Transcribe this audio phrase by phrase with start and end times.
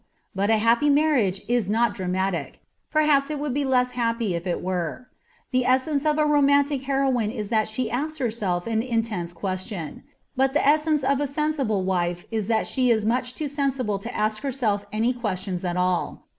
[0.33, 2.59] But a happy marriage is not dramatic;
[2.89, 5.05] perhaps it would be less happy if it were.
[5.51, 10.01] The essence of a romantic heroine is that she asks herself an intense question;
[10.35, 14.11] but the essence of a sensible wife is that she is much too sensible to
[14.17, 16.25] ask herself any questions at all.